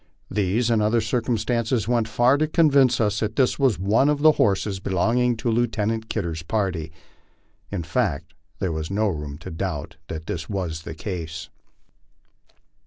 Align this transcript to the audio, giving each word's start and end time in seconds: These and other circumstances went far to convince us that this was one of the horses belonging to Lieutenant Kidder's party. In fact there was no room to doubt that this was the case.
These 0.31 0.71
and 0.71 0.81
other 0.81 0.99
circumstances 0.99 1.87
went 1.87 2.07
far 2.07 2.35
to 2.39 2.47
convince 2.47 2.99
us 2.99 3.19
that 3.19 3.35
this 3.35 3.59
was 3.59 3.77
one 3.77 4.09
of 4.09 4.23
the 4.23 4.31
horses 4.31 4.79
belonging 4.79 5.37
to 5.37 5.51
Lieutenant 5.51 6.09
Kidder's 6.09 6.41
party. 6.41 6.91
In 7.69 7.83
fact 7.83 8.33
there 8.57 8.71
was 8.71 8.89
no 8.89 9.09
room 9.09 9.37
to 9.37 9.51
doubt 9.51 9.97
that 10.07 10.25
this 10.25 10.49
was 10.49 10.81
the 10.81 10.95
case. 10.95 11.49